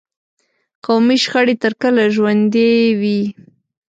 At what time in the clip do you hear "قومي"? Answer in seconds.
0.85-1.17